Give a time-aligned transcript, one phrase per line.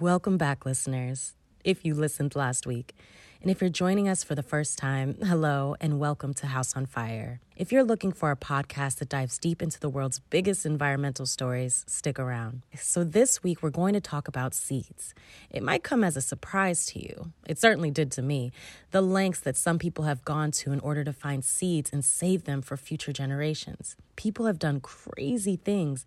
[0.00, 2.94] Welcome back, listeners, if you listened last week.
[3.42, 6.86] And if you're joining us for the first time, hello and welcome to House on
[6.86, 7.42] Fire.
[7.54, 11.84] If you're looking for a podcast that dives deep into the world's biggest environmental stories,
[11.86, 12.62] stick around.
[12.78, 15.12] So, this week we're going to talk about seeds.
[15.50, 18.52] It might come as a surprise to you, it certainly did to me,
[18.92, 22.44] the lengths that some people have gone to in order to find seeds and save
[22.44, 23.96] them for future generations.
[24.16, 26.06] People have done crazy things,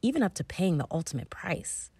[0.00, 1.90] even up to paying the ultimate price,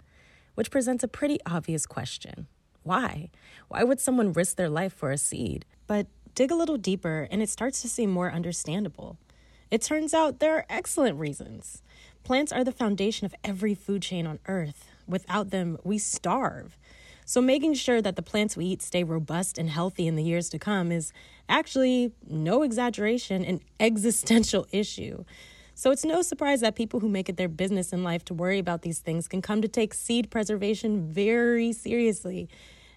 [0.55, 2.47] which presents a pretty obvious question
[2.83, 3.31] why?
[3.69, 5.65] Why would someone risk their life for a seed?
[5.87, 9.19] But dig a little deeper and it starts to seem more understandable.
[9.71, 11.83] It turns out there are excellent reasons.
[12.25, 14.89] Plants are the foundation of every food chain on Earth.
[15.07, 16.77] Without them, we starve.
[17.25, 20.49] So, making sure that the plants we eat stay robust and healthy in the years
[20.51, 21.13] to come is
[21.49, 25.25] actually, no exaggeration, an existential issue.
[25.75, 28.59] So, it's no surprise that people who make it their business in life to worry
[28.59, 32.49] about these things can come to take seed preservation very seriously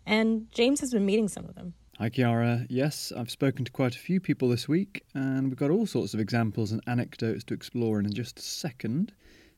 [0.06, 1.74] and James has been meeting some of them.
[1.98, 2.66] Hi, Kiara.
[2.70, 6.14] Yes, I've spoken to quite a few people this week, and we've got all sorts
[6.14, 9.14] of examples and anecdotes to explore in just a second.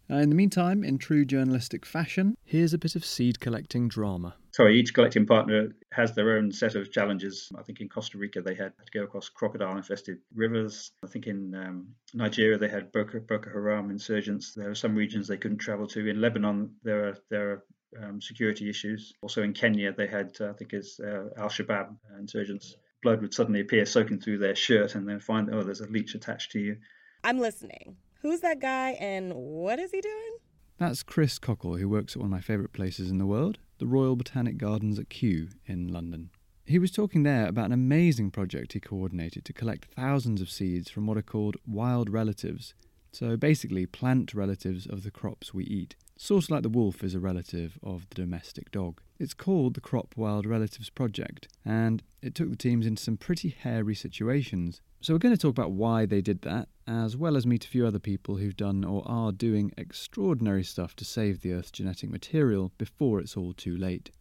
[0.10, 4.36] Uh, in the meantime, in true journalistic fashion, here's a bit of seed collecting drama.
[4.58, 7.52] Sorry, each collecting partner has their own set of challenges.
[7.56, 10.94] I think in Costa Rica they had to go across crocodile infested rivers.
[11.04, 14.56] I think in um, Nigeria they had Boko, Boko Haram insurgents.
[14.56, 16.08] There are some regions they couldn't travel to.
[16.08, 17.64] In Lebanon there are there are
[18.02, 19.14] um, security issues.
[19.22, 22.78] Also in Kenya, they had, uh, I think, it's uh, Al Shabaab insurgents.
[23.04, 26.16] Blood would suddenly appear soaking through their shirt, and then find, oh, there's a leech
[26.16, 26.78] attached to you.
[27.24, 27.98] I'm listening.
[28.24, 30.38] Who's that guy, and what is he doing?
[30.80, 33.88] That's Chris Cockel, who works at one of my favourite places in the world, the
[33.88, 36.30] Royal Botanic Gardens at Kew in London.
[36.66, 40.90] He was talking there about an amazing project he coordinated to collect thousands of seeds
[40.90, 42.74] from what are called wild relatives,
[43.12, 45.96] so basically plant relatives of the crops we eat.
[46.18, 49.02] Sort of like the wolf is a relative of the domestic dog.
[49.20, 53.50] It's called the Crop Wild Relatives Project, and it took the teams into some pretty
[53.50, 54.82] hairy situations.
[55.00, 57.68] So, we're going to talk about why they did that, as well as meet a
[57.68, 62.10] few other people who've done or are doing extraordinary stuff to save the Earth's genetic
[62.10, 64.12] material before it's all too late.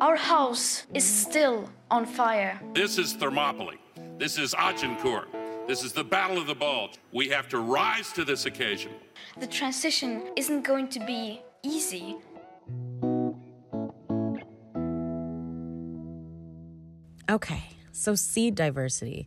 [0.00, 2.60] Our house is still on fire.
[2.74, 3.78] This is Thermopylae.
[4.18, 5.28] This is Agincourt.
[5.66, 6.98] This is the Battle of the Bulge.
[7.12, 8.92] We have to rise to this occasion.
[9.38, 12.16] The transition isn't going to be easy.
[17.32, 19.26] Okay, so seed diversity.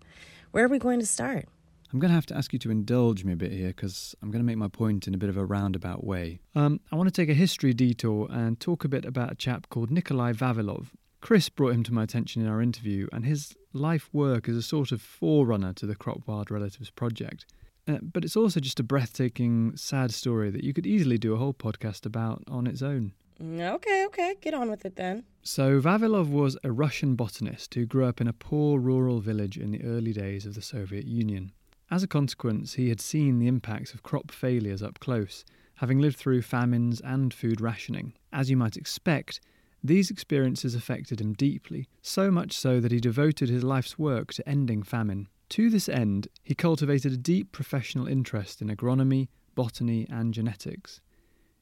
[0.52, 1.48] Where are we going to start?
[1.92, 4.30] I'm going to have to ask you to indulge me a bit here because I'm
[4.30, 6.40] going to make my point in a bit of a roundabout way.
[6.54, 9.70] Um, I want to take a history detour and talk a bit about a chap
[9.70, 10.90] called Nikolai Vavilov.
[11.20, 14.62] Chris brought him to my attention in our interview, and his life work is a
[14.62, 17.48] sort of forerunner to the Crop Wild Relatives project.
[17.88, 21.38] Uh, but it's also just a breathtaking, sad story that you could easily do a
[21.38, 23.14] whole podcast about on its own.
[23.42, 25.26] Okay, okay, get on with it then.
[25.42, 29.72] So, Vavilov was a Russian botanist who grew up in a poor rural village in
[29.72, 31.52] the early days of the Soviet Union.
[31.92, 36.18] As a consequence, he had seen the impacts of crop failures up close, having lived
[36.18, 38.14] through famines and food rationing.
[38.32, 39.42] As you might expect,
[39.84, 44.50] these experiences affected him deeply, so much so that he devoted his life's work to
[44.50, 45.28] ending famine.
[45.50, 51.02] To this end, he cultivated a deep professional interest in agronomy, botany, and genetics.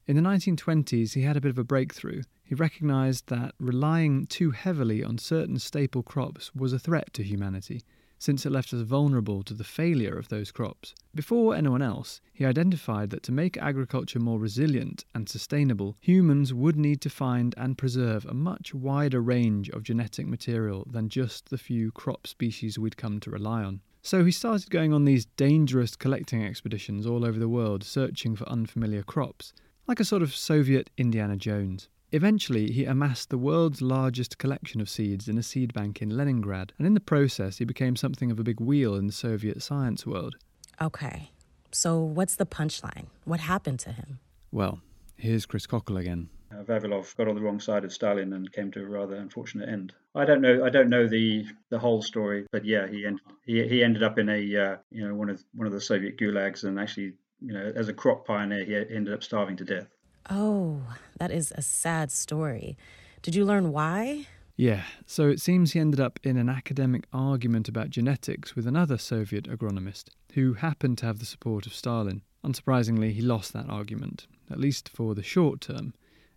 [0.06, 2.24] In the 1920s, he had a bit of a breakthrough.
[2.44, 7.84] He recognised that relying too heavily on certain staple crops was a threat to humanity,
[8.20, 10.94] since it left us vulnerable to the failure of those crops.
[11.16, 16.76] Before anyone else, he identified that to make agriculture more resilient and sustainable, humans would
[16.76, 21.58] need to find and preserve a much wider range of genetic material than just the
[21.58, 23.80] few crop species we'd come to rely on.
[24.02, 28.44] So he started going on these dangerous collecting expeditions all over the world searching for
[28.50, 29.54] unfamiliar crops,
[29.88, 31.90] like a sort of Soviet Indiana Jones.
[32.12, 36.72] Eventually, he amassed the world's largest collection of seeds in a seed bank in Leningrad,
[36.78, 40.06] and in the process, he became something of a big wheel in the Soviet science
[40.06, 40.36] world.
[40.80, 41.32] Okay,
[41.72, 43.08] so what's the punchline?
[43.26, 44.20] What happened to him?
[44.52, 44.80] Well,
[45.18, 46.30] here's Chris Cockel again.
[46.52, 49.70] Uh, Vavilov got on the wrong side of Stalin and came to a rather unfortunate
[49.70, 49.94] end.
[50.14, 50.64] I don't know.
[50.64, 54.20] I don't know the the whole story, but yeah, he end, he he ended up
[54.20, 57.54] in a uh, you know one of one of the Soviet gulags, and actually you
[57.54, 59.88] know as a crop pioneer, he ended up starving to death.
[60.30, 60.82] Oh,
[61.20, 62.78] that is a sad story.
[63.22, 64.28] Did you learn why?
[64.56, 68.98] Yeah, so it seems he ended up in an academic argument about genetics with another
[68.98, 72.22] Soviet agronomist who happened to have the support of Stalin.
[72.46, 75.94] Unsurprisingly, he lost that argument, at least for the short term,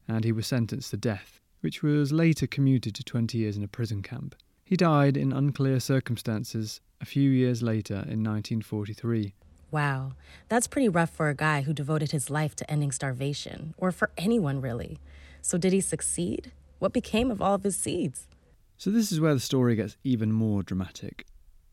[0.09, 3.69] and he was sentenced to death, which was later commuted to 20 years in a
[3.69, 4.35] prison camp.
[4.65, 9.35] He died in unclear circumstances a few years later in 1943.
[9.71, 10.13] Wow,
[10.49, 14.11] that's pretty rough for a guy who devoted his life to ending starvation, or for
[14.17, 14.99] anyone really.
[15.43, 16.53] So, did he succeed?
[16.79, 18.29] What became of all of his seeds?
[18.77, 21.27] So, this is where the story gets even more dramatic.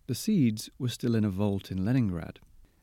[0.07, 2.40] The seeds were still in a vault in Leningrad,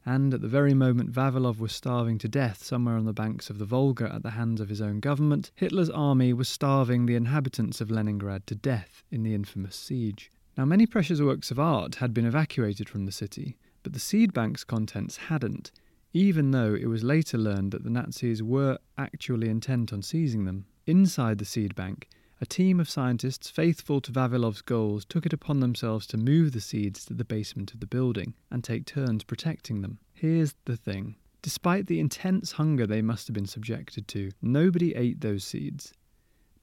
[0.06, 3.58] and at the very moment Vavilov was starving to death somewhere on the banks of
[3.58, 7.80] the Volga at the hands of his own government, Hitler's army was starving the inhabitants
[7.80, 10.30] of Leningrad to death in the infamous siege.
[10.56, 14.32] Now, many precious works of art had been evacuated from the city, but the seed
[14.32, 15.72] bank's contents hadn't,
[16.12, 20.66] even though it was later learned that the Nazis were actually intent on seizing them.
[20.86, 22.08] Inside the seed bank,
[22.40, 26.60] a team of scientists faithful to Vavilov's goals took it upon themselves to move the
[26.60, 29.98] seeds to the basement of the building and take turns protecting them.
[30.14, 31.16] Here's the thing.
[31.42, 35.92] Despite the intense hunger they must have been subjected to, nobody ate those seeds.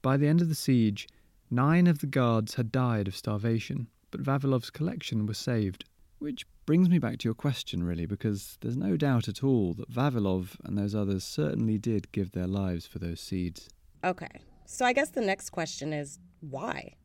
[0.02, 1.08] By the end of the siege,
[1.50, 5.86] nine of the guards had died of starvation, but Vavilov's collection was saved.
[6.20, 9.92] Which brings me back to your question, really, because there's no doubt at all that
[9.92, 13.70] Vavilov and those others certainly did give their lives for those seeds.
[14.04, 16.96] Okay, so I guess the next question is why?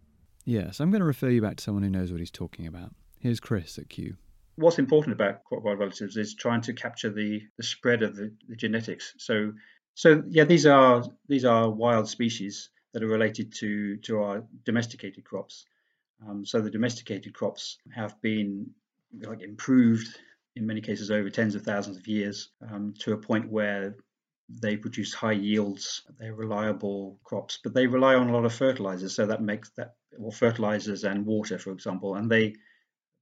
[0.44, 2.94] Yes, I'm going to refer you back to someone who knows what he's talking about.
[3.18, 4.16] Here's Chris at Kew.
[4.56, 8.34] What's important about crop wild relatives is trying to capture the, the spread of the,
[8.48, 9.14] the genetics.
[9.18, 9.52] So,
[9.94, 15.24] so yeah, these are these are wild species that are related to to our domesticated
[15.24, 15.64] crops.
[16.26, 18.70] Um, so the domesticated crops have been
[19.20, 20.08] like improved
[20.56, 23.96] in many cases over tens of thousands of years um, to a point where
[24.48, 26.02] they produce high yields.
[26.18, 29.14] They're reliable crops, but they rely on a lot of fertilizers.
[29.14, 32.54] So that makes that, or fertilizers and water, for example, and they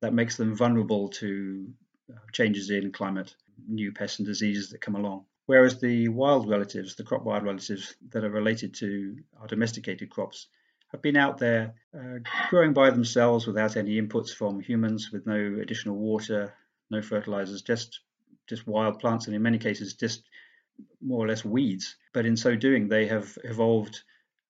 [0.00, 1.68] that makes them vulnerable to
[2.10, 3.34] uh, changes in climate,
[3.68, 5.26] new pests and diseases that come along.
[5.46, 10.46] Whereas the wild relatives, the crop wild relatives that are related to our domesticated crops,
[10.92, 15.58] have been out there uh, growing by themselves without any inputs from humans, with no
[15.60, 16.54] additional water,
[16.90, 18.00] no fertilizers, just
[18.48, 20.22] just wild plants, and in many cases just
[21.00, 21.96] more or less weeds.
[22.12, 24.02] But in so doing, they have evolved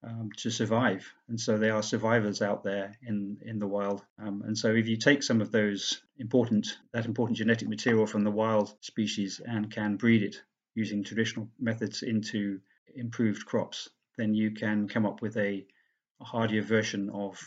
[0.02, 4.02] um, to survive, and so they are survivors out there in in the wild.
[4.18, 8.24] Um, and so, if you take some of those important that important genetic material from
[8.24, 10.42] the wild species and can breed it
[10.74, 12.60] using traditional methods into
[12.94, 15.66] improved crops, then you can come up with a,
[16.20, 17.38] a hardier version of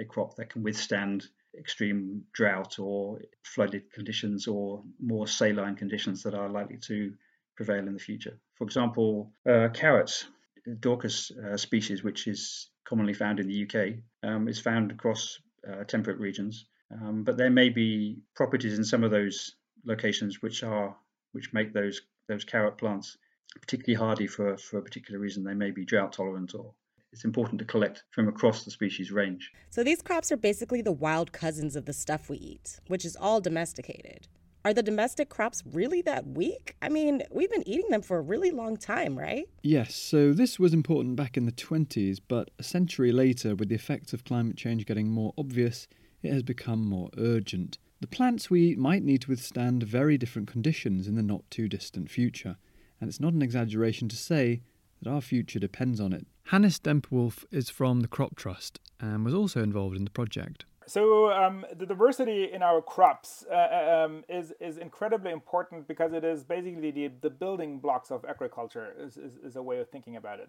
[0.00, 1.26] a crop that can withstand
[1.58, 7.12] extreme drought or flooded conditions or more saline conditions that are likely to
[7.56, 8.38] prevail in the future.
[8.54, 10.26] For example, uh, carrots,
[10.66, 15.84] Daucus uh, species, which is commonly found in the UK, um, is found across uh,
[15.84, 16.66] temperate regions.
[16.92, 20.96] Um, but there may be properties in some of those locations which are
[21.32, 23.16] which make those those carrot plants
[23.60, 25.44] particularly hardy for, for a particular reason.
[25.44, 26.74] They may be drought tolerant or
[27.12, 29.52] it's important to collect from across the species range.
[29.70, 33.16] So these crops are basically the wild cousins of the stuff we eat, which is
[33.16, 34.28] all domesticated.
[34.64, 36.76] Are the domestic crops really that weak?
[36.82, 39.48] I mean, we've been eating them for a really long time, right?
[39.62, 43.74] Yes, so this was important back in the 20s, but a century later, with the
[43.74, 45.88] effects of climate change getting more obvious,
[46.22, 47.78] it has become more urgent.
[48.00, 51.66] The plants we eat might need to withstand very different conditions in the not too
[51.66, 52.56] distant future,
[53.00, 54.60] and it's not an exaggeration to say
[55.02, 56.26] that our future depends on it.
[56.44, 60.64] Hannes Dempwolf is from the Crop Trust and was also involved in the project.
[60.86, 66.12] So um, the diversity in our crops uh, uh, um, is is incredibly important because
[66.12, 69.88] it is basically the, the building blocks of agriculture is, is, is a way of
[69.88, 70.48] thinking about it.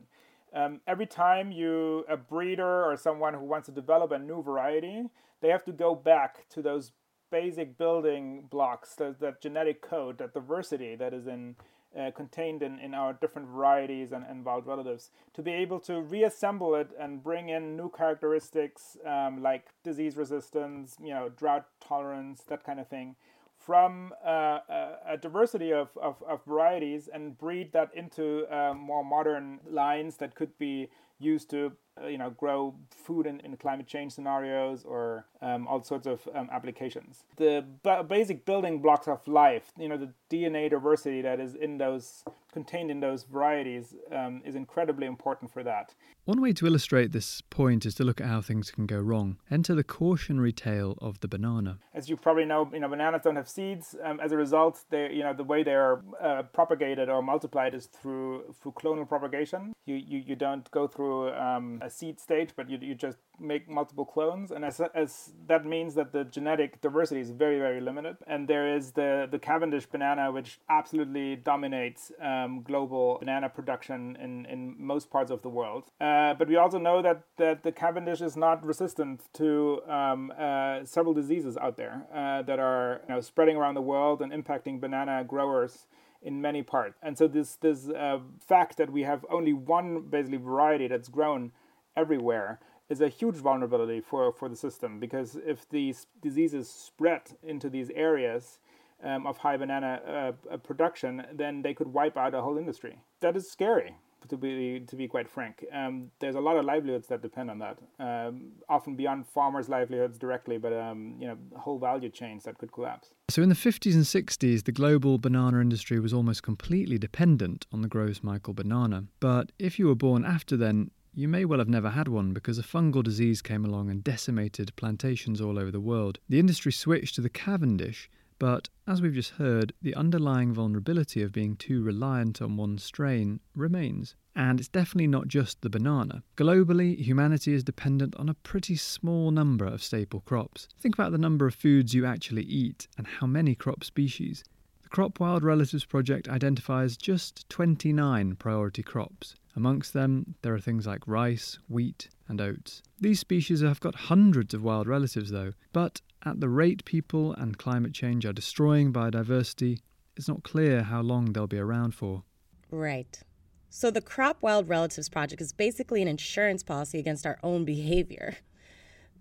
[0.53, 5.03] Um, every time you a breeder or someone who wants to develop a new variety,
[5.41, 6.91] they have to go back to those
[7.31, 11.55] basic building blocks, that, that genetic code, that diversity that is in
[11.97, 15.09] uh, contained in, in our different varieties and, and wild relatives.
[15.33, 20.97] To be able to reassemble it and bring in new characteristics um, like disease resistance,
[21.01, 23.15] you know, drought tolerance, that kind of thing
[23.57, 24.59] from uh,
[25.05, 30.33] a, diversity of, of, of, varieties and breed that into uh, more modern lines that
[30.33, 31.71] could be used to
[32.07, 36.49] you know grow food in, in climate change scenarios or um, all sorts of um,
[36.51, 37.23] applications.
[37.37, 41.77] The b- basic building blocks of life you know the dna diversity that is in
[41.77, 45.95] those contained in those varieties um, is incredibly important for that.
[46.25, 49.37] One way to illustrate this point is to look at how things can go wrong.
[49.49, 51.79] Enter the cautionary tale of the banana.
[51.93, 53.95] As you probably know you know bananas don't have seeds.
[54.03, 57.73] Um, as a result they you know the way they are uh, propagated or multiplied
[57.73, 59.73] is through through clonal propagation.
[59.85, 63.69] You, you you don't go through um, a seed stage, but you, you just make
[63.69, 64.51] multiple clones.
[64.51, 68.17] And as, as that means that the genetic diversity is very, very limited.
[68.27, 74.45] And there is the, the Cavendish banana, which absolutely dominates um, global banana production in,
[74.45, 75.85] in most parts of the world.
[75.99, 80.85] Uh, but we also know that, that the Cavendish is not resistant to um, uh,
[80.85, 84.79] several diseases out there uh, that are you know, spreading around the world and impacting
[84.79, 85.87] banana growers
[86.21, 86.97] in many parts.
[87.01, 91.51] And so this this uh, fact that we have only one basically variety that's grown
[91.95, 97.69] everywhere is a huge vulnerability for, for the system because if these diseases spread into
[97.69, 98.59] these areas
[99.03, 102.99] um, of high banana uh, production, then they could wipe out a whole industry.
[103.21, 103.95] That is scary
[104.29, 105.65] to be to be quite frank.
[105.73, 110.17] Um, there's a lot of livelihoods that depend on that, um, often beyond farmers' livelihoods
[110.17, 113.09] directly, but um, you know whole value chains that could collapse.
[113.29, 117.81] So in the 50s and 60s, the global banana industry was almost completely dependent on
[117.81, 119.05] the Gros Michel banana.
[119.19, 122.57] But if you were born after then, you may well have never had one because
[122.57, 126.19] a fungal disease came along and decimated plantations all over the world.
[126.29, 128.09] The industry switched to the Cavendish
[128.41, 133.39] but, as we've just heard, the underlying vulnerability of being too reliant on one strain
[133.53, 134.15] remains.
[134.35, 136.23] And it's definitely not just the banana.
[136.37, 140.67] Globally, humanity is dependent on a pretty small number of staple crops.
[140.79, 144.43] Think about the number of foods you actually eat and how many crop species.
[144.81, 149.35] The Crop Wild Relatives Project identifies just 29 priority crops.
[149.55, 152.81] Amongst them, there are things like rice, wheat, and oats.
[152.99, 157.57] These species have got hundreds of wild relatives, though, but at the rate people and
[157.57, 159.79] climate change are destroying biodiversity,
[160.15, 162.23] it's not clear how long they'll be around for.
[162.69, 163.21] Right.
[163.69, 168.35] So the Crop Wild Relatives Project is basically an insurance policy against our own behavior.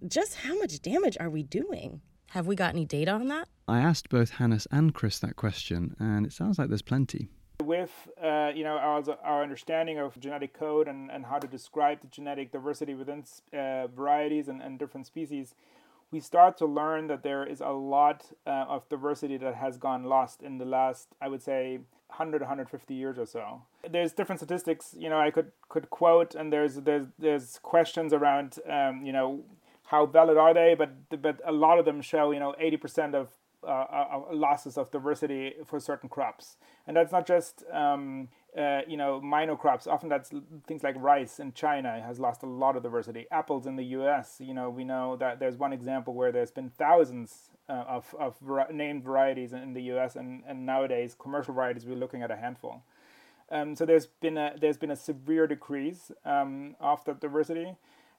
[0.07, 2.01] Just how much damage are we doing?
[2.31, 3.49] Have we got any data on that?
[3.67, 7.31] I asked both Hannes and Chris that question, and it sounds like there's plenty.
[7.71, 12.01] With uh, you know our, our understanding of genetic code and, and how to describe
[12.01, 13.23] the genetic diversity within
[13.57, 15.55] uh, varieties and, and different species,
[16.11, 20.03] we start to learn that there is a lot uh, of diversity that has gone
[20.03, 23.63] lost in the last, I would say, 100, 150 years or so.
[23.89, 28.59] There's different statistics, you know, I could could quote, and there's there's there's questions around,
[28.69, 29.45] um, you know,
[29.85, 30.75] how valid are they?
[30.75, 33.29] But but a lot of them show, you know, 80% of
[33.63, 38.97] uh, uh, losses of diversity for certain crops, and that's not just um, uh, you
[38.97, 39.87] know, minor crops.
[39.87, 40.31] Often that's
[40.67, 43.27] things like rice in China has lost a lot of diversity.
[43.31, 44.37] Apples in the U.S.
[44.41, 48.37] You know, we know that there's one example where there's been thousands uh, of of
[48.73, 50.17] named varieties in the U.S.
[50.17, 52.83] and and nowadays commercial varieties we're looking at a handful.
[53.53, 57.77] Um, so there's been a there's been a severe decrease um, of the diversity.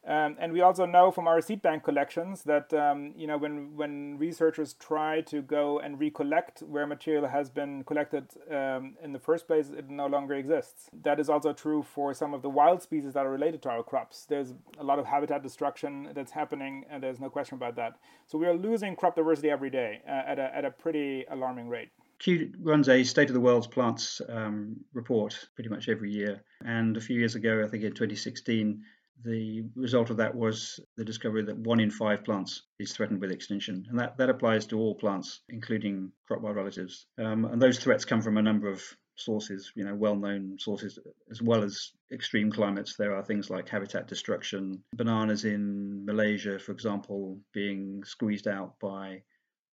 [0.08, 3.76] Um, and we also know from our seed bank collections that um, you know when
[3.76, 9.20] when researchers try to go and recollect where material has been collected um, in the
[9.20, 10.90] first place, it no longer exists.
[11.04, 13.84] That is also true for some of the wild species that are related to our
[13.84, 14.26] crops.
[14.28, 18.00] There's a lot of habitat destruction that's happening, and there's no question about that.
[18.26, 21.70] So we are losing crop diversity every day uh, at a at a pretty alarming
[21.70, 21.90] rate.
[22.18, 26.44] Kew runs a State of the World's Plants um, report pretty much every year.
[26.64, 28.84] And a few years ago, I think in 2016,
[29.24, 33.32] the result of that was the discovery that one in five plants is threatened with
[33.32, 33.86] extinction.
[33.90, 37.06] And that, that applies to all plants, including crop wild relatives.
[37.18, 38.82] Um, and those threats come from a number of
[39.16, 40.98] sources, you know, well-known sources,
[41.30, 42.96] as well as extreme climates.
[42.98, 49.22] There are things like habitat destruction, bananas in Malaysia, for example, being squeezed out by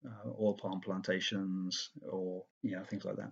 [0.05, 3.31] uh, oil palm plantations, or you know, things like that.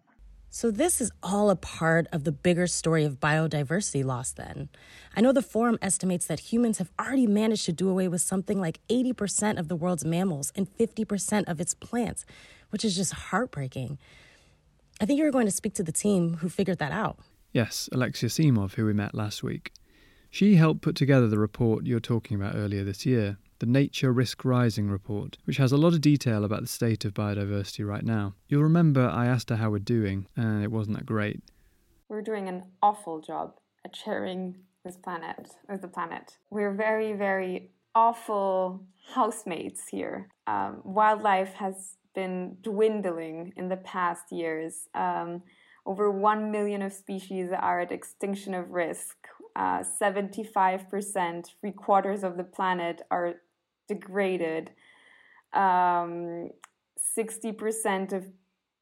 [0.53, 4.67] So, this is all a part of the bigger story of biodiversity loss, then.
[5.15, 8.60] I know the forum estimates that humans have already managed to do away with something
[8.60, 12.25] like 80% of the world's mammals and 50% of its plants,
[12.70, 13.98] which is just heartbreaking.
[15.00, 17.20] I think you were going to speak to the team who figured that out.
[17.53, 19.72] Yes, Alexia Semov, who we met last week.
[20.29, 24.44] She helped put together the report you're talking about earlier this year, the Nature Risk
[24.44, 28.34] Rising report, which has a lot of detail about the state of biodiversity right now.
[28.48, 31.44] You'll remember I asked her how we're doing, and it wasn't that great.
[32.10, 33.53] We're doing an awful job
[33.86, 36.39] at sharing this planet with the planet.
[36.50, 40.30] We're very, very awful housemates here.
[40.48, 44.88] Um, wildlife has been dwindling in the past years.
[44.96, 45.44] Um,
[45.86, 49.18] over 1 million of species are at extinction of risk.
[49.56, 53.36] Uh, 75%, three quarters of the planet are
[53.94, 54.72] degraded.
[55.54, 56.50] Um,
[57.18, 58.26] 60% of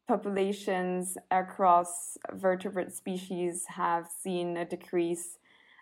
[0.08, 5.38] populations across vertebrate species have seen a decrease.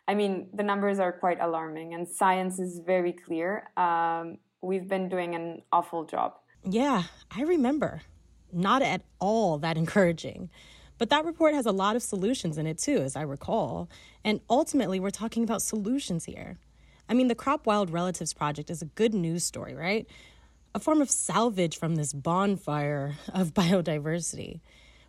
[0.08, 3.70] I mean, the numbers are quite alarming, and science is very clear.
[3.76, 6.36] Um, we've been doing an awful job.
[6.64, 8.02] Yeah, I remember.
[8.52, 10.50] Not at all that encouraging.
[10.98, 13.90] But that report has a lot of solutions in it too, as I recall.
[14.24, 16.58] And ultimately, we're talking about solutions here.
[17.10, 20.08] I mean, the Crop Wild Relatives Project is a good news story, right?
[20.76, 24.60] A form of salvage from this bonfire of biodiversity.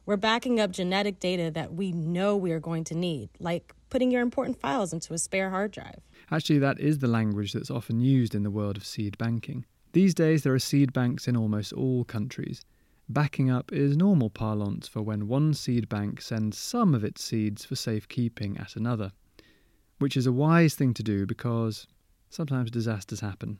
[0.06, 4.10] We're backing up genetic data that we know we are going to need, like putting
[4.10, 6.00] your important files into a spare hard drive.
[6.30, 9.66] Actually, that is the language that's often used in the world of seed banking.
[9.92, 12.62] These days, there are seed banks in almost all countries.
[13.10, 17.64] Backing up is normal parlance for when one seed bank sends some of its seeds
[17.64, 19.12] for safekeeping at another
[19.98, 21.86] which is a wise thing to do because
[22.30, 23.58] sometimes disasters happen.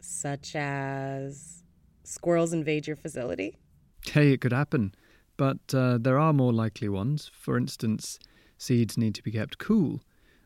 [0.00, 1.62] Such as
[2.04, 3.56] squirrels invade your facility?
[4.04, 4.94] Hey, it could happen,
[5.36, 7.30] but uh, there are more likely ones.
[7.34, 8.18] For instance,
[8.58, 10.00] seeds need to be kept cool.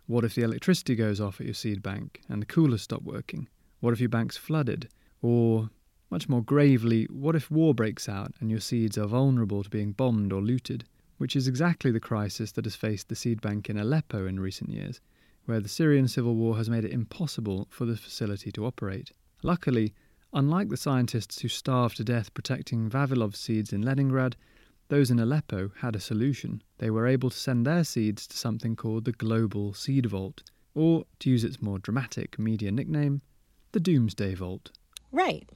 [0.07, 3.49] What if the electricity goes off at your seed bank and the coolers stop working?
[3.81, 4.89] What if your bank's flooded?
[5.23, 5.71] Or,
[6.11, 9.93] much more gravely, what if war breaks out and your seeds are vulnerable to being
[9.93, 10.85] bombed or looted?
[11.19, 14.71] Which is exactly the crisis that has faced the seed bank in Aleppo in recent
[14.71, 15.01] years
[15.47, 19.13] where the Syrian civil war has made it impossible for the facility to operate.
[19.43, 19.95] Luckily,
[20.33, 24.37] unlike the scientists who starved to death protecting Vavilov seeds in Leningrad,
[24.89, 26.63] those in Aleppo had a solution.
[26.79, 30.43] They were able to send their seeds to something called the Global Seed Vault,
[30.75, 33.23] or, to use its more dramatic media nickname,
[33.73, 34.73] the Doomsday Vault.
[35.13, 35.49] Right.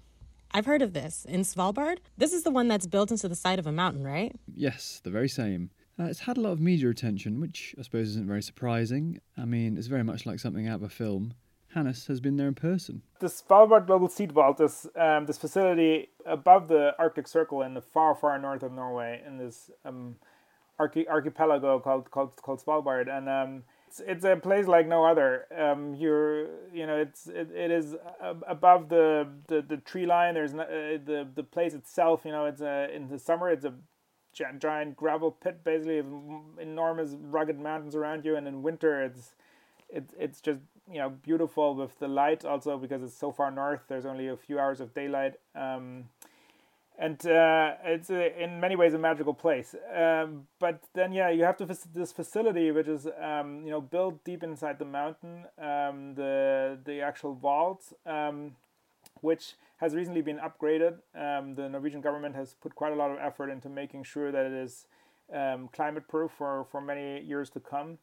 [0.52, 1.26] I've heard of this.
[1.28, 1.98] In Svalbard?
[2.16, 4.34] This is the one that's built into the side of a mountain, right?
[4.46, 5.70] Yes, the very same.
[5.98, 9.20] Uh, it's had a lot of media attention, which I suppose isn't very surprising.
[9.38, 11.34] I mean, it's very much like something out of a film.
[11.74, 13.02] Hannes has been there in person.
[13.20, 17.80] The Svalbard Global Seed Vault is um, this facility above the Arctic Circle in the
[17.80, 20.16] far, far north of Norway in this um,
[20.78, 25.46] archi- archipelago called called called Svalbard, and um, it's, it's a place like no other.
[25.56, 27.96] Um, you're you know it's it, it is
[28.46, 30.34] above the, the, the tree line.
[30.34, 32.22] There's no, uh, the the place itself.
[32.24, 33.74] You know it's a, in the summer it's a
[34.58, 36.02] giant gravel pit, basically
[36.60, 39.32] enormous rugged mountains around you, and in winter it's
[39.88, 40.60] it's it's just
[40.90, 43.82] you know beautiful with the light also because it's so far north.
[43.88, 46.04] There's only a few hours of daylight, um,
[46.98, 49.74] and uh, it's a, in many ways a magical place.
[49.94, 53.80] Um, but then yeah, you have to visit this facility which is um, you know
[53.80, 55.46] built deep inside the mountain.
[55.58, 58.56] Um, the the actual vault, um,
[59.20, 60.94] which has recently been upgraded.
[61.14, 64.46] Um, the Norwegian government has put quite a lot of effort into making sure that
[64.46, 64.86] it is
[65.32, 67.98] um, climate proof for, for many years to come.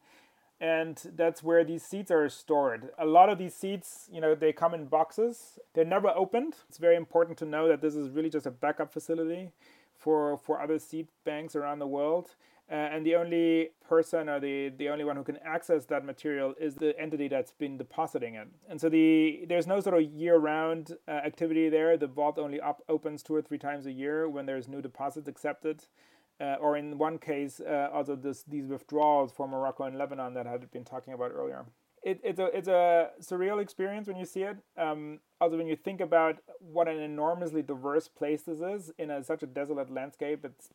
[0.60, 2.90] And that's where these seeds are stored.
[2.96, 5.58] A lot of these seeds, you know, they come in boxes.
[5.74, 6.54] They're never opened.
[6.68, 9.50] It's very important to know that this is really just a backup facility
[9.98, 12.36] for, for other seed banks around the world.
[12.70, 16.54] Uh, and the only person or the, the only one who can access that material
[16.58, 18.48] is the entity that's been depositing it.
[18.68, 21.98] And so the there's no sort of year-round uh, activity there.
[21.98, 25.28] The vault only up, opens two or three times a year when there's new deposits
[25.28, 25.84] accepted.
[26.40, 30.46] Uh, or in one case, uh, also this, these withdrawals from Morocco and Lebanon that
[30.46, 31.66] I had been talking about earlier.
[32.02, 34.56] It, it's a it's a surreal experience when you see it.
[34.76, 39.22] Um, also, when you think about what an enormously diverse place this is in a,
[39.22, 40.70] such a desolate landscape, it's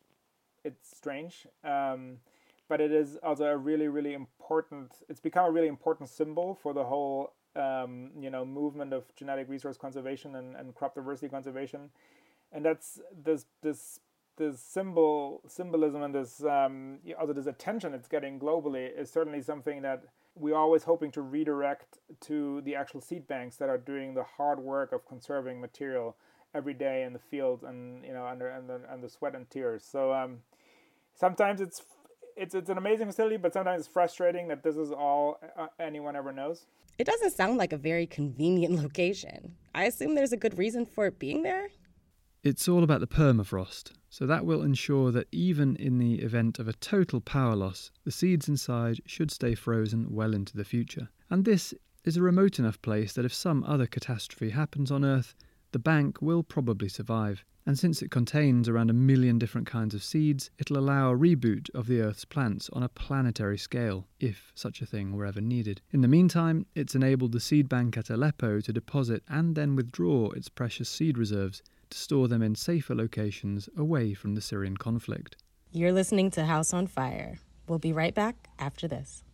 [0.67, 1.47] it's strange.
[1.63, 2.17] Um,
[2.69, 4.91] but it is also a really, really important.
[5.09, 9.47] It's become a really important symbol for the whole, um, you know, movement of genetic
[9.49, 11.89] resource conservation and, and crop diversity conservation,
[12.51, 13.99] and that's this this
[14.37, 19.81] this symbol symbolism and this um, also this attention it's getting globally is certainly something
[19.81, 20.03] that
[20.35, 24.59] we're always hoping to redirect to the actual seed banks that are doing the hard
[24.59, 26.15] work of conserving material
[26.53, 29.83] every day in the field and you know under under, under sweat and tears.
[29.83, 30.39] So um,
[31.17, 31.81] sometimes it's
[32.35, 36.15] it's it's an amazing facility, but sometimes it's frustrating that this is all uh, anyone
[36.15, 36.65] ever knows.
[36.97, 39.55] It doesn't sound like a very convenient location.
[39.75, 41.67] I assume there's a good reason for it being there.
[42.43, 46.67] It's all about the permafrost, so that will ensure that even in the event of
[46.67, 51.09] a total power loss, the seeds inside should stay frozen well into the future.
[51.29, 51.73] And this
[52.05, 55.35] is a remote enough place that if some other catastrophe happens on Earth,
[55.73, 60.01] the bank will probably survive, and since it contains around a million different kinds of
[60.01, 64.81] seeds, it'll allow a reboot of the Earth's plants on a planetary scale, if such
[64.81, 65.81] a thing were ever needed.
[65.91, 70.31] In the meantime, it's enabled the seed bank at Aleppo to deposit and then withdraw
[70.31, 75.35] its precious seed reserves to store them in safer locations away from the Syrian conflict.
[75.73, 77.37] You're listening to House on Fire.
[77.67, 79.25] We'll be right back after this.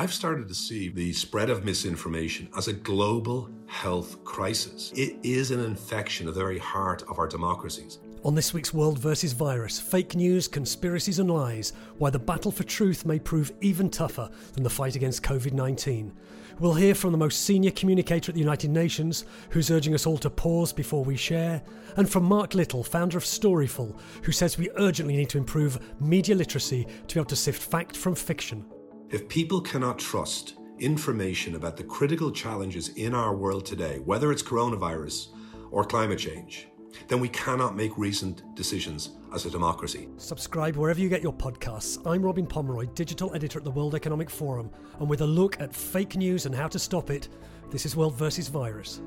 [0.00, 4.90] I've started to see the spread of misinformation as a global health crisis.
[4.96, 7.98] It is an infection of the very heart of our democracies.
[8.24, 12.62] On this week's World versus Virus, fake news, conspiracies, and lies, why the battle for
[12.62, 16.14] truth may prove even tougher than the fight against COVID 19.
[16.60, 20.16] We'll hear from the most senior communicator at the United Nations, who's urging us all
[20.16, 21.60] to pause before we share,
[21.98, 26.34] and from Mark Little, founder of Storyful, who says we urgently need to improve media
[26.34, 28.64] literacy to be able to sift fact from fiction.
[29.10, 34.40] If people cannot trust information about the critical challenges in our world today, whether it's
[34.40, 35.30] coronavirus
[35.72, 36.68] or climate change,
[37.08, 40.08] then we cannot make recent decisions as a democracy.
[40.16, 42.00] Subscribe wherever you get your podcasts.
[42.06, 44.70] I'm Robin Pomeroy, digital editor at the World Economic Forum,
[45.00, 47.28] and with a look at fake news and how to stop it,
[47.72, 49.00] this is World versus Virus.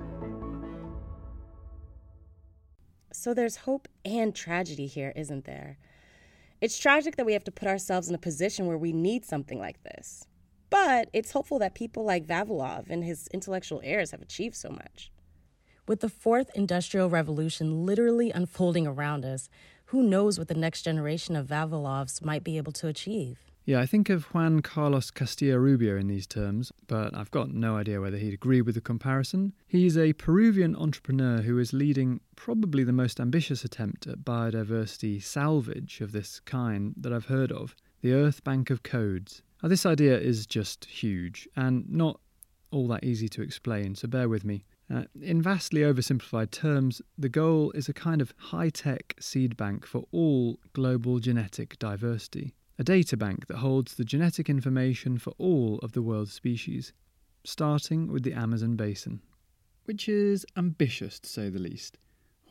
[3.13, 5.77] So there's hope and tragedy here, isn't there?
[6.63, 9.59] It's tragic that we have to put ourselves in a position where we need something
[9.59, 10.29] like this.
[10.69, 15.11] But it's hopeful that people like Vavilov and his intellectual heirs have achieved so much.
[15.89, 19.49] With the fourth industrial revolution literally unfolding around us,
[19.87, 23.39] who knows what the next generation of Vavilovs might be able to achieve?
[23.65, 27.77] Yeah, I think of Juan Carlos Castilla Rubio in these terms, but I've got no
[27.77, 29.53] idea whether he'd agree with the comparison.
[29.65, 36.01] He's a Peruvian entrepreneur who is leading probably the most ambitious attempt at biodiversity salvage
[36.01, 39.41] of this kind that I've heard of the Earth Bank of Codes.
[39.61, 42.19] Now, this idea is just huge and not
[42.69, 44.65] all that easy to explain, so bear with me.
[44.93, 49.85] Uh, in vastly oversimplified terms, the goal is a kind of high tech seed bank
[49.85, 55.79] for all global genetic diversity, a data bank that holds the genetic information for all
[55.83, 56.93] of the world's species,
[57.43, 59.21] starting with the Amazon basin.
[59.85, 61.97] Which is ambitious to say the least.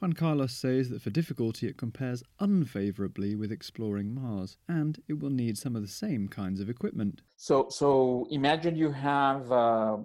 [0.00, 5.30] Juan Carlos says that for difficulty it compares unfavourably with exploring Mars, and it will
[5.30, 7.22] need some of the same kinds of equipment.
[7.37, 9.98] So, so imagine you have uh,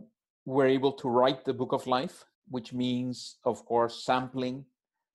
[0.45, 4.65] we're able to write the book of life, which means, of course, sampling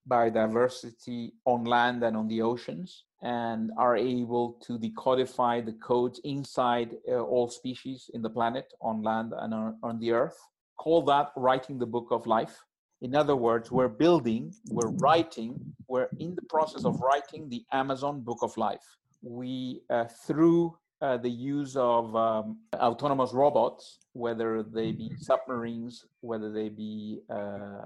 [0.07, 6.97] biodiversity on land and on the oceans, and are able to decodify the codes inside
[7.09, 10.37] uh, all species in the planet, on land and on, on the earth.
[10.77, 12.61] Call that writing the book of life.
[13.01, 18.21] In other words, we're building, we're writing, we're in the process of writing the Amazon
[18.21, 18.85] Book of Life.
[19.21, 26.51] We, uh, through uh, the use of um, autonomous robots, whether they be submarines, whether
[26.51, 27.85] they be uh,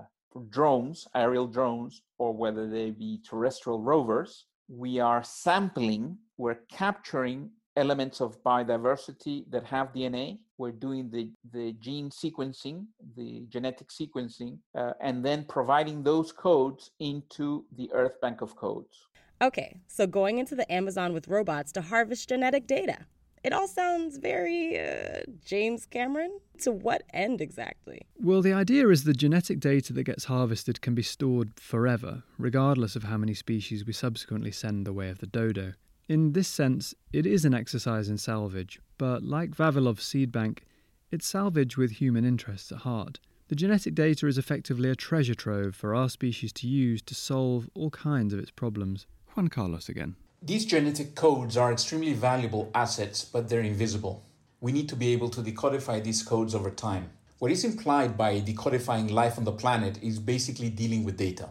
[0.50, 8.22] drones, aerial drones, or whether they be terrestrial rovers, we are sampling, we're capturing elements
[8.22, 10.40] of biodiversity that have DNA.
[10.58, 16.92] We're doing the, the gene sequencing, the genetic sequencing, uh, and then providing those codes
[17.00, 19.08] into the Earth Bank of Codes.
[19.40, 23.06] Okay, so going into the Amazon with robots to harvest genetic data.
[23.48, 26.38] It all sounds very uh, James Cameron.
[26.64, 28.02] To what end exactly?
[28.18, 32.98] Well, the idea is the genetic data that gets harvested can be stored forever, regardless
[32.98, 35.76] of how many species we subsequently send the way of the dodo.
[36.10, 40.66] In this sense, it is an exercise in salvage, but like Vavilov's seed bank,
[41.10, 43.22] it's salvage with human interests at heart.
[43.48, 47.70] The genetic data is effectively a treasure trove for our species to use to solve
[47.74, 49.08] all kinds of its problems.
[49.36, 50.18] Juan Carlos again.
[50.42, 54.24] These genetic codes are extremely valuable assets, but they're invisible.
[54.62, 57.10] We need to be able to decodify these codes over time.
[57.40, 61.50] What is implied by decodifying life on the planet is basically dealing with data,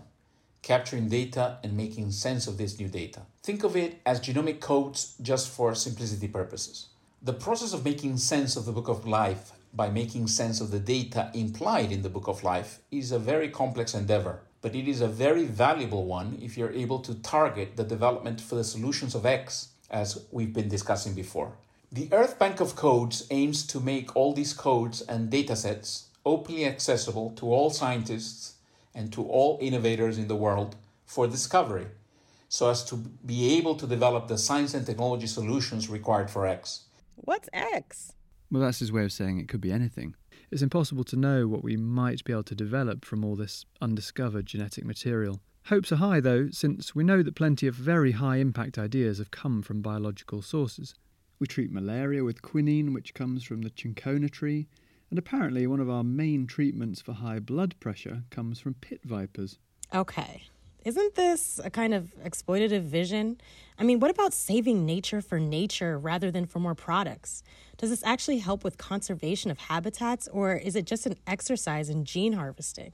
[0.63, 3.23] capturing data and making sense of this new data.
[3.43, 6.87] Think of it as genomic codes just for simplicity purposes.
[7.21, 10.79] The process of making sense of the book of life by making sense of the
[10.79, 15.01] data implied in the book of life is a very complex endeavor but it is
[15.01, 19.27] a very valuable one if you're able to target the development for the solutions of
[19.27, 21.53] X, as we've been discussing before.
[21.93, 27.31] The Earth Bank of Codes aims to make all these codes and datasets openly accessible
[27.37, 28.55] to all scientists
[28.95, 31.87] and to all innovators in the world for discovery,
[32.49, 36.83] so as to be able to develop the science and technology solutions required for X.
[37.15, 38.13] What's X?
[38.51, 40.15] Well, that's his way of saying it could be anything.
[40.51, 44.47] It's impossible to know what we might be able to develop from all this undiscovered
[44.47, 45.41] genetic material.
[45.67, 49.33] Hopes are high, though, since we know that plenty of very high impact ideas have
[49.33, 50.95] come from biological sources.
[51.41, 54.69] We treat malaria with quinine, which comes from the cinchona tree,
[55.11, 59.59] and apparently one of our main treatments for high blood pressure comes from pit vipers.
[59.93, 60.45] Okay,
[60.87, 63.41] isn't this a kind of exploitative vision?
[63.77, 67.43] I mean, what about saving nature for nature rather than for more products?
[67.77, 72.05] Does this actually help with conservation of habitats, or is it just an exercise in
[72.05, 72.93] gene harvesting?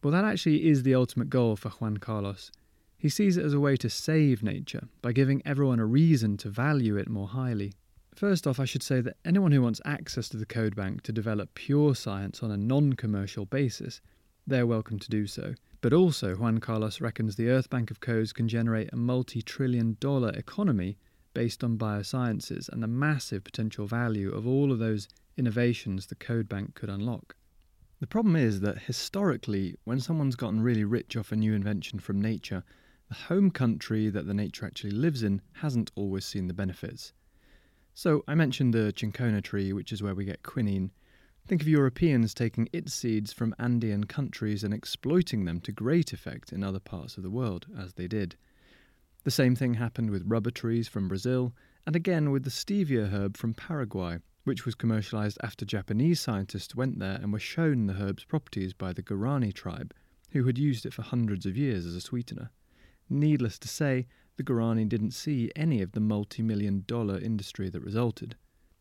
[0.00, 2.52] Well, that actually is the ultimate goal for Juan Carlos.
[2.96, 6.48] He sees it as a way to save nature by giving everyone a reason to
[6.48, 7.72] value it more highly.
[8.14, 11.12] First off, I should say that anyone who wants access to the code bank to
[11.12, 14.00] develop pure science on a non commercial basis
[14.46, 15.54] they're welcome to do so.
[15.80, 19.96] But also, Juan Carlos reckons the Earth Bank of Codes can generate a multi trillion
[20.00, 20.96] dollar economy
[21.34, 26.48] based on biosciences and the massive potential value of all of those innovations the Code
[26.48, 27.36] Bank could unlock.
[28.00, 32.20] The problem is that historically, when someone's gotten really rich off a new invention from
[32.20, 32.62] nature,
[33.08, 37.12] the home country that the nature actually lives in hasn't always seen the benefits.
[37.94, 40.90] So, I mentioned the cinchona tree, which is where we get quinine.
[41.46, 46.54] Think of Europeans taking its seeds from Andean countries and exploiting them to great effect
[46.54, 48.36] in other parts of the world, as they did.
[49.24, 51.52] The same thing happened with rubber trees from Brazil,
[51.86, 56.98] and again with the stevia herb from Paraguay, which was commercialized after Japanese scientists went
[56.98, 59.92] there and were shown the herb's properties by the Guarani tribe,
[60.30, 62.50] who had used it for hundreds of years as a sweetener.
[63.10, 67.82] Needless to say, the Guarani didn't see any of the multi million dollar industry that
[67.82, 68.34] resulted.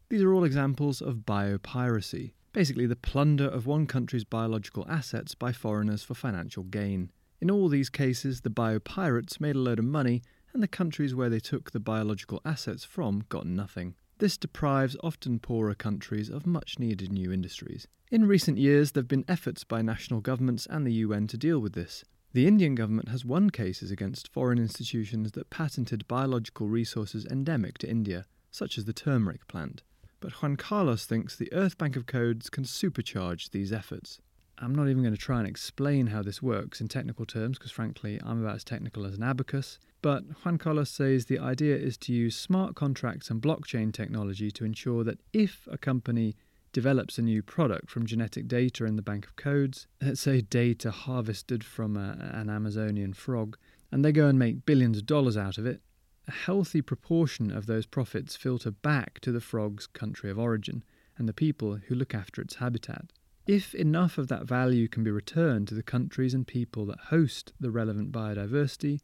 [0.09, 5.51] These are all examples of biopiracy, basically the plunder of one country's biological assets by
[5.51, 7.11] foreigners for financial gain.
[7.41, 10.21] In all these cases, the biopirates made a load of money,
[10.53, 13.95] and the countries where they took the biological assets from got nothing.
[14.19, 17.87] This deprives often poorer countries of much needed new industries.
[18.11, 21.59] In recent years, there have been efforts by national governments and the UN to deal
[21.59, 22.05] with this.
[22.33, 27.89] The Indian government has won cases against foreign institutions that patented biological resources endemic to
[27.89, 29.81] India, such as the turmeric plant.
[30.23, 34.21] But Juan Carlos thinks the Earth Bank of Codes can supercharge these efforts.
[34.57, 37.73] I'm not even going to try and explain how this works in technical terms because,
[37.73, 39.79] frankly, I'm about as technical as an abacus.
[40.01, 44.63] But Juan Carlos says the idea is to use smart contracts and blockchain technology to
[44.63, 46.37] ensure that if a company
[46.71, 50.91] develops a new product from genetic data in the bank of codes, let's say data
[50.91, 53.57] harvested from a, an Amazonian frog,
[53.91, 55.81] and they go and make billions of dollars out of it,
[56.27, 60.83] a healthy proportion of those profits filter back to the frog's country of origin
[61.17, 63.11] and the people who look after its habitat.
[63.45, 67.51] If enough of that value can be returned to the countries and people that host
[67.59, 69.01] the relevant biodiversity,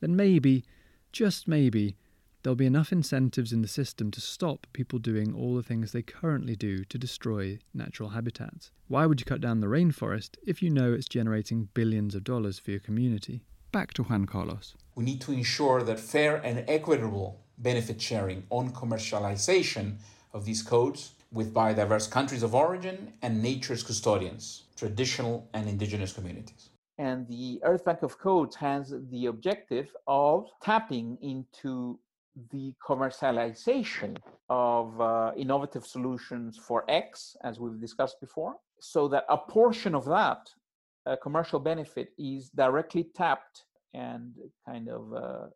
[0.00, 0.64] then maybe,
[1.12, 1.96] just maybe,
[2.42, 6.02] there'll be enough incentives in the system to stop people doing all the things they
[6.02, 8.70] currently do to destroy natural habitats.
[8.88, 12.58] Why would you cut down the rainforest if you know it's generating billions of dollars
[12.58, 13.44] for your community?
[13.72, 14.74] Back to Juan Carlos.
[14.94, 19.96] We need to ensure that fair and equitable benefit sharing on commercialization
[20.34, 26.68] of these codes with biodiverse countries of origin and nature's custodians, traditional and indigenous communities.
[26.98, 31.98] And the Earth Bank of Codes has the objective of tapping into
[32.50, 34.18] the commercialization
[34.50, 40.04] of uh, innovative solutions for X, as we've discussed before, so that a portion of
[40.04, 40.50] that
[41.06, 44.34] uh, commercial benefit is directly tapped and
[44.66, 45.46] kind of uh,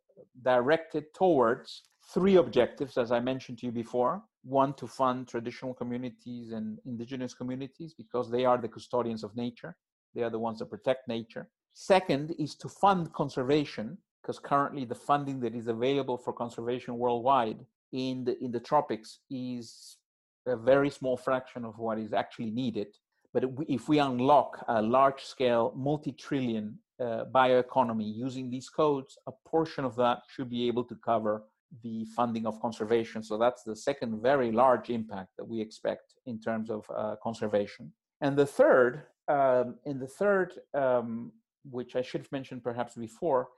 [0.42, 1.82] directed towards
[2.12, 4.22] three objectives, as I mentioned to you before.
[4.44, 9.76] One, to fund traditional communities and indigenous communities because they are the custodians of nature,
[10.14, 11.48] they are the ones that protect nature.
[11.74, 17.64] Second is to fund conservation because currently the funding that is available for conservation worldwide
[17.92, 19.98] in the, in the tropics is
[20.46, 22.88] a very small fraction of what is actually needed.
[23.36, 29.32] But if we unlock a large scale, multi trillion uh, bioeconomy using these codes, a
[29.46, 31.44] portion of that should be able to cover
[31.82, 33.22] the funding of conservation.
[33.22, 37.92] So that's the second very large impact that we expect in terms of uh, conservation.
[38.22, 41.30] And the third, um, and the third, um,
[41.70, 43.48] which I should have mentioned perhaps before,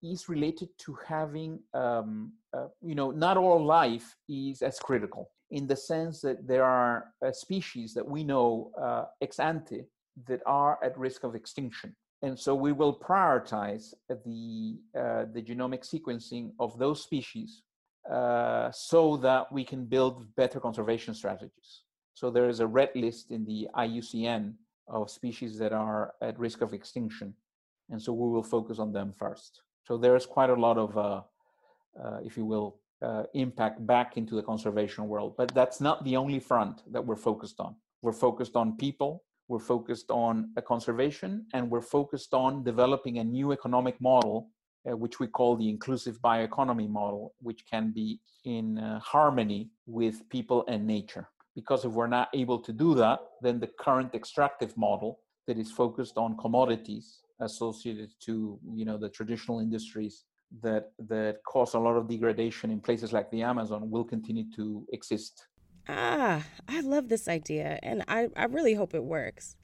[0.00, 5.66] is related to having, um, uh, you know, not all life is as critical in
[5.66, 9.84] the sense that there are uh, species that we know uh, ex ante
[10.26, 15.86] that are at risk of extinction and so we will prioritize the, uh, the genomic
[15.88, 17.62] sequencing of those species
[18.10, 21.82] uh, so that we can build better conservation strategies.
[22.14, 24.54] So there is a red list in the IUCN
[24.88, 27.34] of species that are at risk of extinction.
[27.90, 29.62] And so we will focus on them first.
[29.86, 31.22] So there is quite a lot of, uh,
[32.02, 35.34] uh if you will, uh, impact back into the conservation world.
[35.36, 37.76] But that's not the only front that we're focused on.
[38.02, 43.24] We're focused on people, we're focused on a conservation, and we're focused on developing a
[43.24, 44.50] new economic model,
[44.88, 50.28] uh, which we call the inclusive bioeconomy model, which can be in uh, harmony with
[50.28, 51.28] people and nature.
[51.54, 55.72] Because if we're not able to do that, then the current extractive model that is
[55.72, 60.24] focused on commodities associated to you know the traditional industries
[60.62, 64.86] that that cause a lot of degradation in places like the Amazon will continue to
[64.92, 65.46] exist
[65.88, 69.56] Ah, I love this idea, and I, I really hope it works.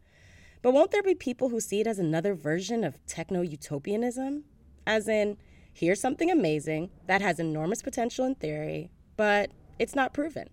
[0.62, 4.44] But won't there be people who see it as another version of techno utopianism?
[4.86, 5.36] As in,
[5.72, 10.48] here's something amazing that has enormous potential in theory, but it's not proven.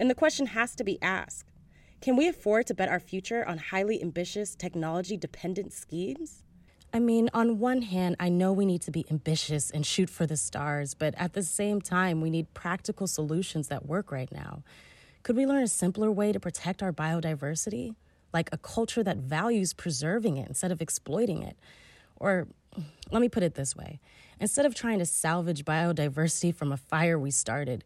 [0.00, 1.52] And the question has to be asked
[2.00, 6.42] Can we afford to bet our future on highly ambitious, technology dependent schemes?
[6.96, 10.24] I mean, on one hand, I know we need to be ambitious and shoot for
[10.24, 14.62] the stars, but at the same time, we need practical solutions that work right now.
[15.22, 17.96] Could we learn a simpler way to protect our biodiversity?
[18.32, 21.58] Like a culture that values preserving it instead of exploiting it?
[22.18, 22.48] Or
[23.10, 24.00] let me put it this way
[24.40, 27.84] instead of trying to salvage biodiversity from a fire we started,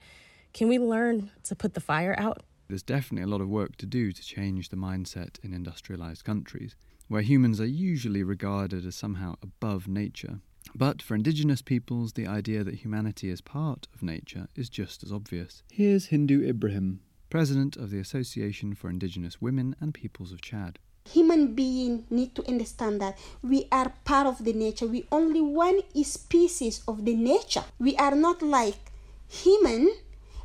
[0.55, 2.45] can we learn to put the fire out?
[2.69, 6.77] There's definitely a lot of work to do to change the mindset in industrialized countries
[7.11, 10.39] where humans are usually regarded as somehow above nature.
[10.77, 15.11] But for indigenous peoples, the idea that humanity is part of nature is just as
[15.11, 15.65] obvious.
[15.73, 20.79] Here's Hindou Ibrahim, president of the Association for Indigenous Women and Peoples of Chad.
[21.11, 24.87] Human beings need to understand that we are part of the nature.
[24.87, 27.65] We only one species of the nature.
[27.81, 28.93] We are not like
[29.27, 29.97] human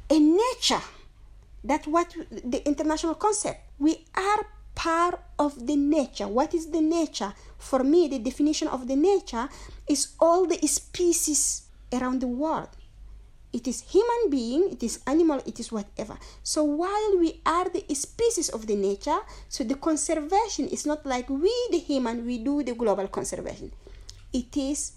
[0.09, 0.81] and nature.
[1.63, 3.69] That's what the international concept.
[3.77, 6.27] We are part of the nature.
[6.27, 7.33] What is the nature?
[7.57, 9.49] For me, the definition of the nature
[9.87, 12.69] is all the species around the world.
[13.53, 16.17] It is human being, it is animal, it is whatever.
[16.43, 21.29] So while we are the species of the nature, so the conservation is not like
[21.29, 23.71] we the human, we do the global conservation.
[24.33, 24.91] It is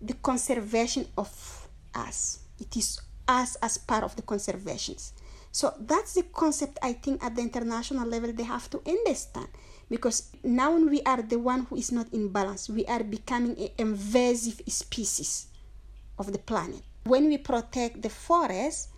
[0.00, 2.38] the conservation of us.
[2.58, 5.12] It is us as part of the conservations.
[5.58, 9.48] So that's the concept I think at the international level they have to understand
[9.90, 12.70] because now we are the one who is not in balance.
[12.70, 15.48] We are becoming an invasive species
[16.16, 16.86] of the planet.
[17.10, 18.90] When we protect the forest,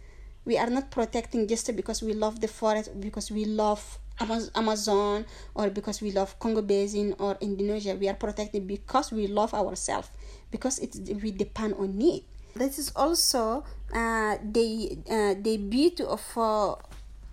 [0.45, 3.81] we are not protecting just because we love the forest, because we love
[4.21, 7.97] Amazon, or because we love Congo Basin or Indonesia.
[7.97, 10.11] We are protecting because we love ourselves,
[10.51, 12.25] because it's we depend on it.
[12.55, 16.75] This is also uh, the uh, the beauty of uh,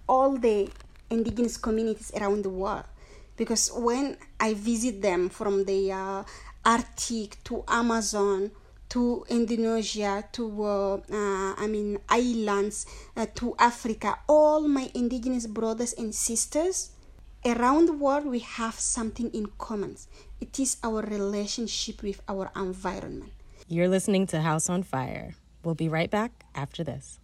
[0.08, 0.69] all the
[1.10, 2.86] indigenous communities around the world,
[3.36, 6.23] because when I visit them from the uh,
[6.63, 8.51] Arctic to Amazon
[8.89, 12.86] to Indonesia to uh, uh, I mean islands
[13.36, 16.91] to Africa, all my indigenous brothers and sisters
[17.45, 19.97] around the world we have something in common.
[20.39, 23.37] It is our relationship with our environment.
[23.69, 25.36] You're listening to House on Fire.
[25.62, 27.19] We'll be right back after this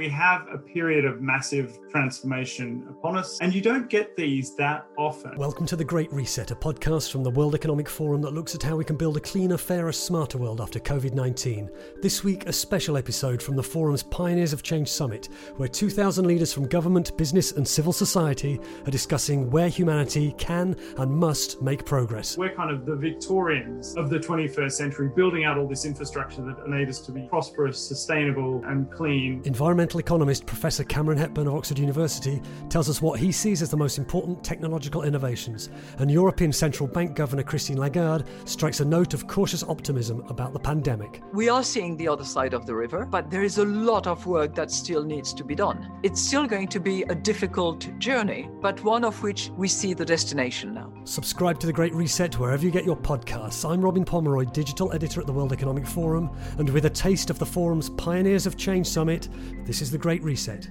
[0.00, 4.86] we have a period of massive transformation upon us, and you don't get these that
[4.96, 5.36] often.
[5.36, 8.62] Welcome to The Great Reset, a podcast from the World Economic Forum that looks at
[8.62, 11.68] how we can build a cleaner, fairer, smarter world after COVID 19.
[12.00, 16.50] This week, a special episode from the Forum's Pioneers of Change Summit, where 2,000 leaders
[16.50, 22.38] from government, business, and civil society are discussing where humanity can and must make progress.
[22.38, 26.64] We're kind of the Victorians of the 21st century, building out all this infrastructure that
[26.64, 29.42] enables us to be prosperous, sustainable, and clean.
[29.44, 33.76] Environmental economist Professor Cameron Hepburn of Oxford University tells us what he sees as the
[33.76, 39.26] most important technological innovations, and European Central Bank Governor Christine Lagarde strikes a note of
[39.26, 41.22] cautious optimism about the pandemic.
[41.32, 44.26] We are seeing the other side of the river, but there is a lot of
[44.26, 45.90] work that still needs to be done.
[46.02, 50.04] It's still going to be a difficult journey, but one of which we see the
[50.04, 50.92] destination now.
[51.04, 53.68] Subscribe to The Great Reset wherever you get your podcasts.
[53.68, 57.38] I'm Robin Pomeroy, digital editor at the World Economic Forum, and with a taste of
[57.38, 59.28] the forum's Pioneers of Change Summit,
[59.64, 60.68] this is The Great Reset.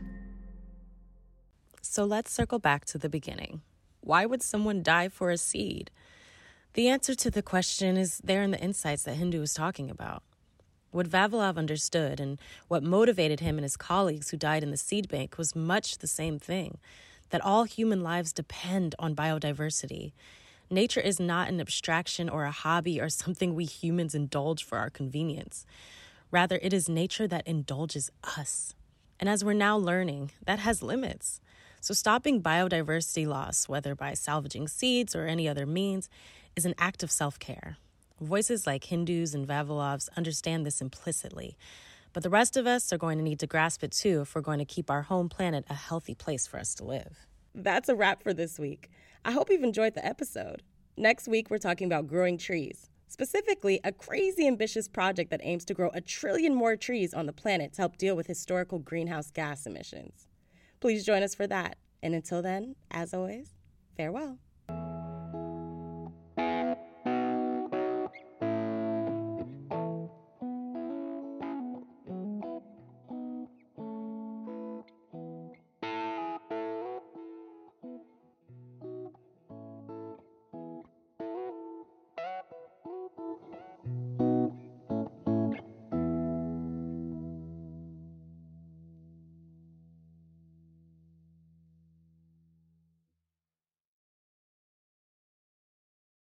[1.82, 3.62] So let's circle back to the beginning.
[4.02, 5.92] Why would someone die for a seed?
[6.74, 10.24] The answer to the question is there in the insights that Hindou was talking about.
[10.92, 15.08] What Vavilov understood and what motivated him and his colleagues who died in the seed
[15.08, 16.78] bank was much the same thing
[17.30, 20.14] that all human lives depend on biodiversity.
[20.70, 24.90] Nature is not an abstraction or a hobby or something we humans indulge for our
[24.90, 25.66] convenience.
[26.32, 28.76] Rather, it is nature that indulges us.
[29.20, 31.42] And as we're now learning, that has limits.
[31.82, 36.10] So, stopping biodiversity loss, whether by salvaging seeds or any other means,
[36.56, 37.78] is an act of self care.
[38.20, 41.58] Voices like Hindou's and Vavilovs understand this implicitly,
[42.12, 44.42] but the rest of us are going to need to grasp it too if we're
[44.42, 47.28] going to keep our home planet a healthy place for us to live.
[47.56, 48.90] That's a wrap for this week.
[49.24, 50.64] I hope you've enjoyed the episode.
[50.98, 52.90] Next week, we're talking about growing trees.
[53.10, 57.34] Specifically, a crazy ambitious project that aims to grow a trillion more trees on the
[57.34, 60.28] planet to help deal with historical greenhouse gas emissions.
[60.80, 61.78] Please join us for that.
[62.04, 63.56] And until then, as always,
[63.98, 64.38] farewell.